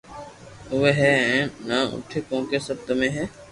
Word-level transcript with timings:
آوي 0.73 0.91
ھي 0.99 1.11
ھين 1.27 1.45
نھ 1.67 1.77
آوئي 1.91 2.19
ڪونڪھ 2.29 2.55
سب 2.67 2.77
تمي 2.87 3.09
ھي 3.15 3.25